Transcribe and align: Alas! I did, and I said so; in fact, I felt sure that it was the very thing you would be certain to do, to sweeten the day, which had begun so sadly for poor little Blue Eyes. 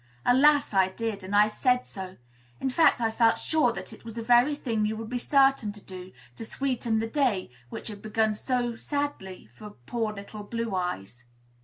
Alas! 0.25 0.73
I 0.73 0.89
did, 0.89 1.23
and 1.23 1.35
I 1.35 1.47
said 1.47 1.85
so; 1.85 2.17
in 2.59 2.69
fact, 2.71 2.99
I 2.99 3.11
felt 3.11 3.37
sure 3.37 3.71
that 3.73 3.93
it 3.93 4.03
was 4.03 4.15
the 4.15 4.23
very 4.23 4.55
thing 4.55 4.83
you 4.83 4.97
would 4.97 5.11
be 5.11 5.19
certain 5.19 5.71
to 5.73 5.79
do, 5.85 6.11
to 6.37 6.43
sweeten 6.43 6.97
the 6.97 7.05
day, 7.05 7.51
which 7.69 7.87
had 7.87 8.01
begun 8.01 8.33
so 8.33 8.75
sadly 8.75 9.45
for 9.53 9.75
poor 9.85 10.11
little 10.11 10.41
Blue 10.41 10.73
Eyes. 10.73 11.25